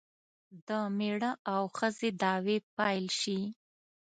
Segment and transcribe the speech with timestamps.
[0.67, 3.39] د میړه او ښځې دعوې پیل شي.